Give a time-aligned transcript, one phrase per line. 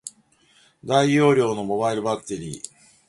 [0.83, 2.61] 大容量のモバイルバッテリー